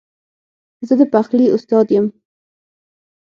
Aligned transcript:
زه 0.87 0.93
د 0.99 1.01
پخلي 1.13 1.45
استاد 1.55 1.87
یم 1.95 2.05